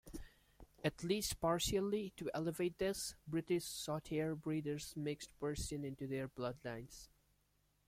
At 0.83 1.03
least 1.03 1.39
partially 1.39 2.11
to 2.17 2.31
alleviate 2.33 2.79
this, 2.79 3.13
British 3.27 3.65
Shorthair 3.65 4.35
breeders 4.35 4.95
mixed 4.97 5.37
Persians 5.39 5.85
into 5.85 6.07
their 6.07 6.27
bloodlines. 6.27 7.07